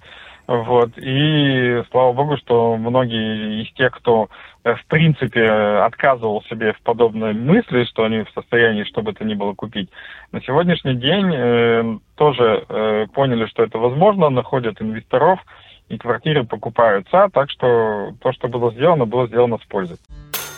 [0.46, 0.90] Вот.
[0.96, 4.28] И слава богу, что многие из тех, кто
[4.64, 9.24] э, в принципе э, отказывал себе в подобной мысли, что они в состоянии, чтобы это
[9.24, 9.90] ни было купить,
[10.30, 15.40] на сегодняшний день э, тоже э, поняли, что это возможно, находят инвесторов
[15.88, 17.28] и квартиры покупаются.
[17.32, 19.96] Так что то, что было сделано, было сделано с пользой.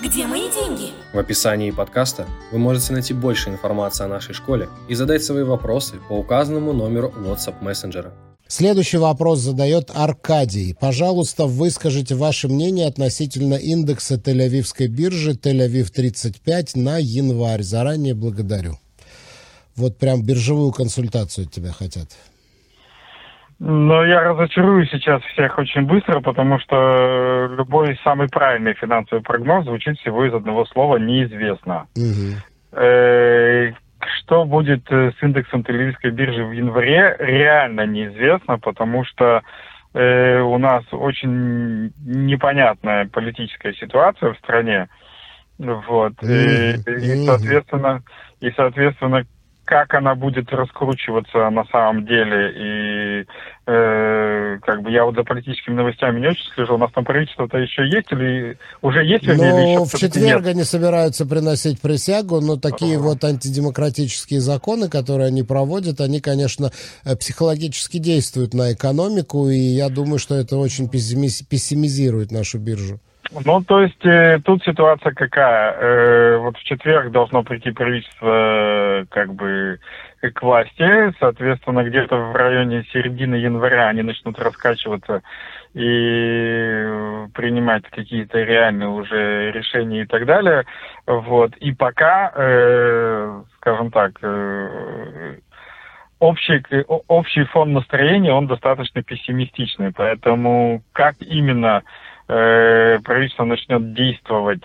[0.03, 0.92] Где мои деньги?
[1.12, 5.96] В описании подкаста вы можете найти больше информации о нашей школе и задать свои вопросы
[6.09, 8.12] по указанному номеру WhatsApp мессенджера.
[8.50, 10.74] Следующий вопрос задает Аркадий.
[10.80, 17.61] Пожалуйста, выскажите ваше мнение относительно индекса Тель-Авивской биржи Тель-Авив 35 на январь.
[17.61, 18.76] Заранее благодарю.
[19.76, 22.08] Вот прям биржевую консультацию от тебя хотят.
[23.58, 29.98] Но я разочарую сейчас всех очень быстро, потому что любой самый правильный финансовый прогноз звучит
[29.98, 31.87] всего из одного слова «неизвестно».
[31.94, 32.80] Угу.
[34.18, 39.42] Что будет с индексом Тель-Авивской биржи в январе, реально неизвестно, потому что
[39.94, 44.88] э, у нас очень непонятная политическая ситуация в стране.
[45.58, 46.12] Вот.
[46.22, 48.02] И, и, соответственно,
[48.40, 49.24] и, соответственно,
[49.68, 52.52] как она будет раскручиваться на самом деле.
[52.57, 53.26] И
[53.66, 56.76] э, как бы я вот за политическими новостями не очень слежу.
[56.76, 59.26] У нас там правительство-то еще есть или уже есть?
[59.26, 60.54] Ну, еще в четверг нет?
[60.54, 63.02] они собираются приносить присягу, но такие uh-huh.
[63.02, 66.70] вот антидемократические законы, которые они проводят, они, конечно,
[67.04, 73.00] э, психологически действуют на экономику, и я думаю, что это очень пессимизирует нашу биржу.
[73.31, 75.73] Ну, то есть э, тут ситуация какая?
[75.73, 79.79] Э, вот в четверг должно прийти правительство э, как бы
[80.21, 85.23] к власти, соответственно, где-то в районе середины января они начнут раскачиваться
[85.75, 90.64] и принимать какие-то реальные уже решения и так далее.
[91.07, 91.55] Вот.
[91.59, 95.37] И пока, э, скажем так, э,
[96.19, 96.62] общий,
[97.07, 99.93] общий фон настроения, он достаточно пессимистичный.
[99.93, 101.83] Поэтому как именно
[102.29, 104.64] э, правительство начнет действовать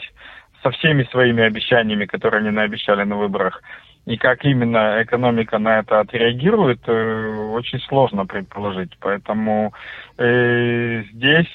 [0.62, 3.62] со всеми своими обещаниями, которые они наобещали на выборах,
[4.06, 8.92] и как именно экономика на это отреагирует, э, очень сложно предположить.
[9.00, 9.74] Поэтому
[10.18, 11.48] э, здесь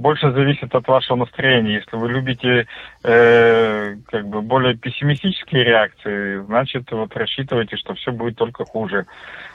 [0.00, 1.74] больше зависит от вашего настроения.
[1.74, 2.66] Если вы любите
[3.04, 9.06] э, как бы более пессимистические реакции, значит вот рассчитывайте, что все будет только хуже.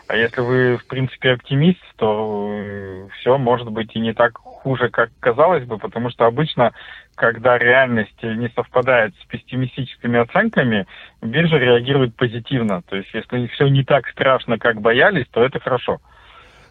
[0.08, 4.90] А если вы в принципе оптимист, то э, все может быть и не так хуже,
[4.90, 6.74] как казалось бы, потому что обычно,
[7.16, 10.86] когда реальность не совпадает с пессимистическими оценками,
[11.24, 12.84] биржа реагирует позитивно.
[12.84, 16.00] То есть если все не так страшно, как боялись, то это хорошо.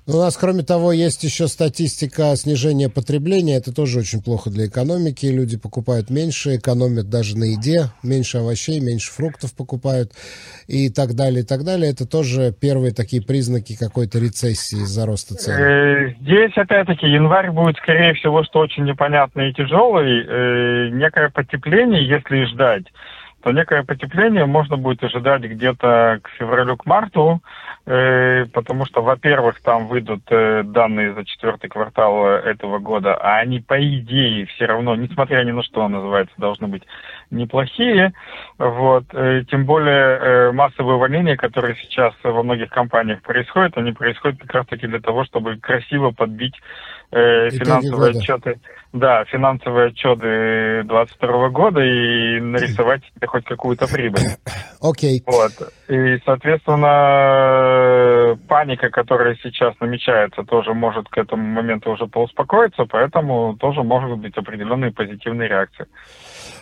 [0.07, 3.57] У нас, кроме того, есть еще статистика снижения потребления.
[3.57, 5.25] Это тоже очень плохо для экономики.
[5.25, 10.13] Люди покупают меньше, экономят даже на еде, меньше овощей, меньше фруктов покупают
[10.69, 11.91] и так далее, и так далее.
[11.91, 15.55] Это тоже первые такие признаки какой-то рецессии из-за роста цен.
[15.55, 20.21] Э, здесь, опять-таки, январь будет, скорее всего, что очень непонятный и тяжелый.
[20.21, 22.85] Э, некое потепление, если ждать,
[23.45, 27.43] то некое потепление можно будет ожидать где-то к февралю, к марту.
[27.87, 33.37] Э, потому что, во-первых, там выйдут э, данные за четвертый квартал э, этого года, а
[33.37, 36.85] они, по идее, все равно, несмотря ни на что, называется, должны быть
[37.35, 38.13] неплохие.
[38.59, 39.05] Вот.
[39.51, 45.01] Тем более массовые увольнения, которые сейчас во многих компаниях происходят, они происходят как раз-таки для
[45.01, 46.55] того, чтобы красиво подбить
[47.11, 48.59] финансовые отчеты.
[48.93, 54.23] Да, финансовые отчеты 2022 года и нарисовать себе хоть какую-то прибыль.
[54.81, 55.21] Окей.
[55.21, 55.25] Okay.
[55.27, 55.53] Вот.
[55.89, 63.83] И, соответственно, паника, которая сейчас намечается, тоже может к этому моменту уже поуспокоиться, поэтому тоже
[63.83, 65.87] могут быть определенные позитивные реакции.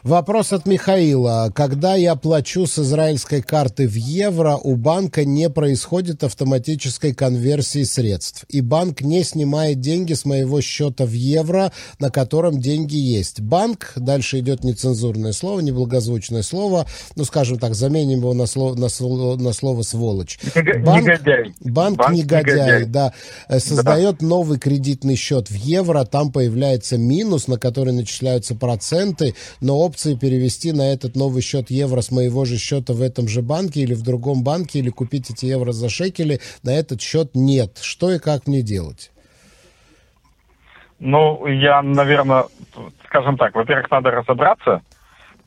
[0.02, 1.50] Вопрос от Михаила.
[1.54, 8.44] Когда я плачу с израильской карты в евро, у банка не происходит автоматической конверсии средств.
[8.48, 13.40] И банк не снимает деньги с моего счета в евро, на котором деньги есть.
[13.40, 18.88] Банк, дальше идет нецензурное слово, неблагозвучное слово, ну, скажем так, заменим его на слово, на
[18.88, 20.38] слово, на слово сволочь.
[20.54, 21.54] Банк, негодяй.
[21.60, 23.12] Банк, банк негодяй, негодяй, да.
[23.48, 24.26] Э, создает да.
[24.26, 30.72] новый кредитный счет в евро, там появляется минус, на который начисляются проценты, но опции перевести
[30.72, 34.02] на этот новый счет евро с моего же счета в этом же банке или в
[34.02, 37.78] другом банке, или купить эти евро за шекели, на этот счет нет.
[37.82, 39.10] Что и как мне делать?
[40.98, 42.44] Ну, я, наверное,
[43.06, 44.82] скажем так, во-первых, надо разобраться.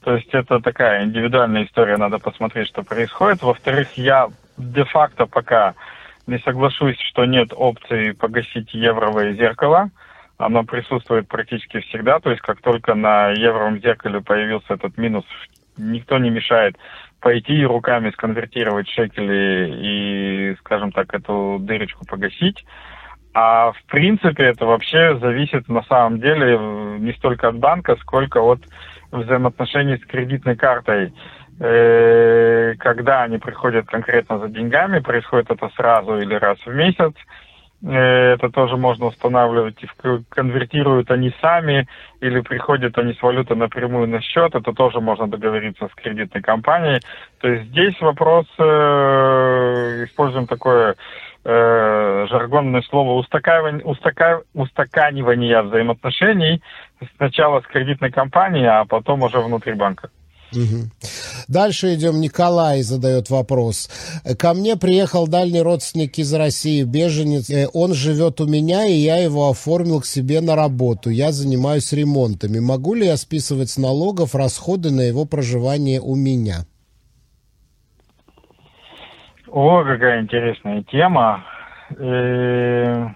[0.04, 3.42] То есть это такая индивидуальная история, надо посмотреть, что происходит.
[3.42, 5.74] Во-вторых, я де-факто пока
[6.28, 9.90] не соглашусь, что нет опции погасить евровое зеркало
[10.38, 12.20] оно присутствует практически всегда.
[12.20, 15.26] То есть как только на евровом зеркале появился этот минус,
[15.78, 16.78] никто не мешает
[17.20, 22.66] пойти руками сконвертировать шекели и, скажем так, эту дырочку погасить.
[23.34, 26.58] А в принципе это вообще зависит на самом деле
[27.00, 28.62] не столько от банка, сколько от
[29.12, 31.14] взаимоотношений с кредитной картой.
[31.60, 37.14] Э, когда они приходят конкретно за деньгами, происходит это сразу или раз в месяц,
[37.84, 39.82] это тоже можно устанавливать.
[39.84, 39.88] И
[40.30, 41.88] конвертируют они сами
[42.20, 44.56] или приходят они с валюты напрямую на счет.
[44.56, 47.02] Это тоже можно договориться с кредитной компанией.
[47.40, 50.96] То есть здесь вопрос, э, используем такое
[51.44, 56.62] э, жаргонное слово устаканивание, устака, устаканивание взаимоотношений
[57.18, 60.10] сначала с кредитной компанией, а потом уже внутри банка.
[60.56, 60.90] Угу.
[61.48, 62.22] Дальше идем.
[62.22, 63.90] Николай задает вопрос.
[64.40, 67.50] Ко мне приехал дальний родственник из России, беженец.
[67.50, 71.10] Э, он живет у меня, и я его оформил к себе на работу.
[71.10, 72.60] Я занимаюсь ремонтами.
[72.60, 76.66] Могу ли я списывать с налогов расходы на его проживание у меня?
[79.48, 81.44] О, какая интересная тема.
[81.98, 83.08] Э,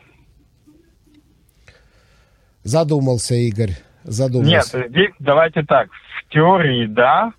[2.64, 3.72] Задумался Игорь.
[4.04, 4.78] Задумался.
[4.78, 5.90] Нет, здесь давайте так.
[5.92, 7.34] В теории да,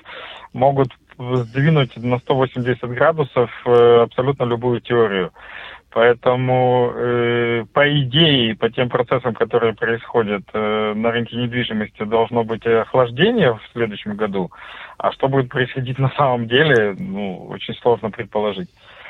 [0.54, 5.32] могут сдвинуть на 180 градусов э, абсолютно любую теорию.
[5.92, 12.66] Поэтому, э, по идее, по тем процессам, которые происходят э, на рынке недвижимости, должно быть
[12.68, 14.52] охлаждение в следующем году.
[14.98, 18.70] А что будет происходить на самом деле, ну, очень сложно предположить.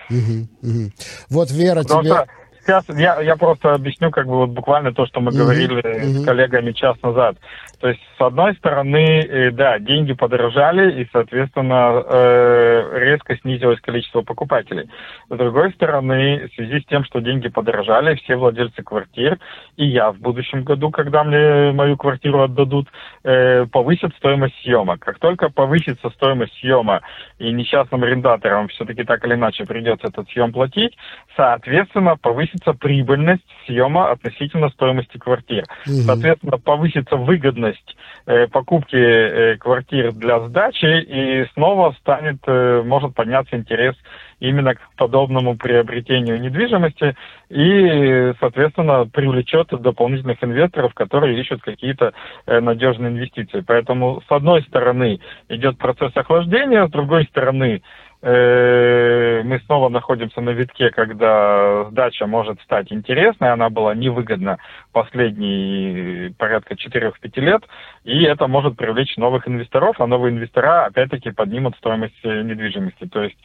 [0.10, 0.92] Угу, угу.
[1.30, 2.14] Вот, Вера, Потому тебе...
[2.14, 2.28] Что
[2.68, 5.38] сейчас я, я просто объясню как бы вот буквально то, что мы mm-hmm.
[5.38, 6.04] говорили mm-hmm.
[6.04, 7.38] с коллегами час назад.
[7.80, 14.22] То есть, с одной стороны, э, да, деньги подорожали, и, соответственно, э, резко снизилось количество
[14.22, 14.90] покупателей.
[15.30, 19.38] С другой стороны, в связи с тем, что деньги подорожали, все владельцы квартир,
[19.78, 22.88] и я в будущем году, когда мне мою квартиру отдадут,
[23.24, 24.98] э, повысят стоимость съема.
[24.98, 27.02] Как только повысится стоимость съема,
[27.38, 30.98] и несчастным арендаторам все-таки так или иначе придется этот съем платить,
[31.36, 35.64] соответственно, повысится прибыльность съема относительно стоимости квартир.
[35.86, 36.06] Mm-hmm.
[36.06, 37.96] Соответственно, повысится выгодность
[38.26, 43.96] э, покупки э, квартир для сдачи, и снова станет, э, может подняться интерес
[44.40, 47.16] именно к подобному приобретению недвижимости
[47.50, 52.14] и, соответственно, привлечет дополнительных инвесторов, которые ищут какие-то
[52.46, 53.64] надежные инвестиции.
[53.66, 60.50] Поэтому, с одной стороны, идет процесс охлаждения, с другой стороны, Э, мы снова находимся на
[60.50, 63.52] витке, когда сдача может стать интересной.
[63.52, 64.58] Она была невыгодна
[64.92, 67.64] последние порядка 4-5 лет,
[68.04, 73.06] и это может привлечь новых инвесторов, а новые инвестора опять-таки поднимут стоимость недвижимости.
[73.06, 73.38] То есть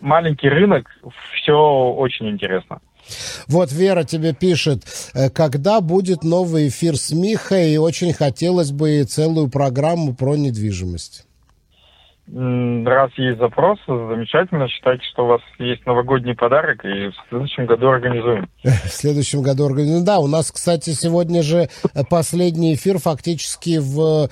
[0.00, 0.88] маленький рынок,
[1.32, 2.80] все очень интересно.
[3.46, 4.84] Вот Вера тебе пишет,
[5.14, 11.27] э, когда будет новый эфир с Михой, и очень хотелось бы целую программу про недвижимость.
[12.30, 14.68] Раз есть запрос, замечательно.
[14.68, 18.48] Считайте, что у вас есть новогодний подарок, и в следующем году организуем.
[18.62, 20.04] В следующем году организуем.
[20.04, 21.68] Да, у нас, кстати, сегодня же
[22.10, 24.28] последний эфир фактически в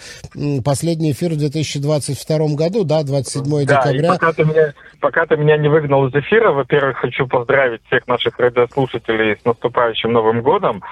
[0.63, 4.09] последний эфир в 2022 году, да, 27 да, декабря.
[4.09, 8.07] И пока ты, меня, пока ты меня не выгнал из эфира, во-первых, хочу поздравить всех
[8.07, 10.83] наших радиослушателей с наступающим Новым годом.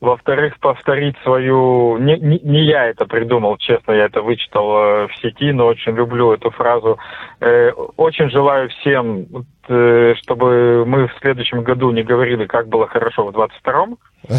[0.00, 1.96] Во-вторых, повторить свою...
[1.98, 5.92] Не, не, не я это придумал, честно, я это вычитал э, в сети, но очень
[5.92, 6.98] люблю эту фразу.
[7.40, 9.26] Э, очень желаю всем,
[9.64, 13.98] чтобы мы в следующем году не говорили, как было хорошо в 22-м.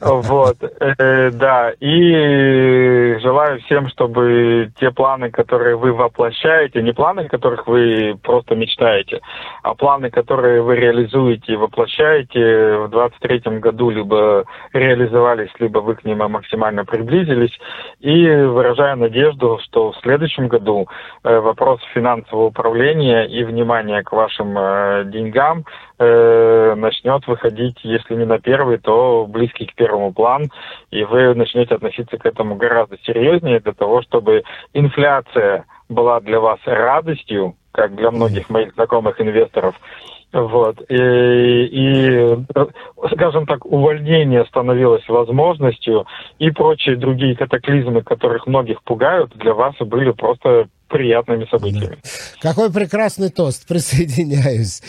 [0.00, 7.66] Вот, э, да, и желаю всем, чтобы те планы, которые вы воплощаете, не планы, которых
[7.66, 9.20] вы просто мечтаете,
[9.62, 16.04] а планы, которые вы реализуете и воплощаете в 23 году, либо реализовались, либо вы к
[16.04, 17.58] ним максимально приблизились,
[18.00, 20.86] и выражаю надежду, что в следующем году
[21.24, 25.64] э, вопрос финансового управления и внимания к вашим э, деньгам
[25.98, 30.50] э, начнет выходить, если не на первый, то близкий к первому план,
[30.90, 36.58] и вы начнете относиться к этому гораздо серьезнее для того, чтобы инфляция была для вас
[36.64, 39.74] радостью, как для многих моих знакомых инвесторов,
[40.32, 40.80] вот.
[40.88, 42.36] И, и,
[43.14, 46.06] скажем так, увольнение становилось возможностью,
[46.38, 51.98] и прочие другие катаклизмы, которых многих пугают, для вас были просто приятными событиями.
[52.40, 54.82] Какой прекрасный тост, присоединяюсь.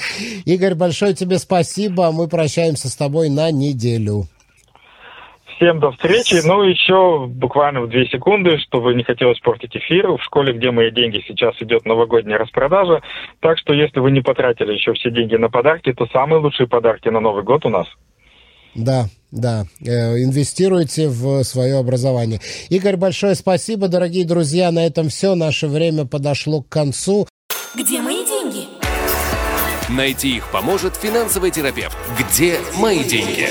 [0.46, 4.26] Игорь, большое тебе спасибо, мы прощаемся с тобой на неделю.
[5.64, 6.42] Всем до встречи.
[6.46, 10.12] Ну, еще буквально в две секунды, чтобы не хотелось портить эфир.
[10.12, 13.02] В школе, где мои деньги, сейчас идет новогодняя распродажа.
[13.40, 17.08] Так что, если вы не потратили еще все деньги на подарки, то самые лучшие подарки
[17.08, 17.88] на Новый год у нас.
[18.76, 22.42] Да, да, э, инвестируйте в свое образование.
[22.70, 24.70] Игорь, большое спасибо, дорогие друзья.
[24.70, 25.34] На этом все.
[25.34, 27.26] Наше время подошло к концу.
[27.74, 28.66] Где мои деньги?
[29.90, 31.96] Найти их поможет финансовый терапевт.
[32.20, 33.48] Где мои деньги?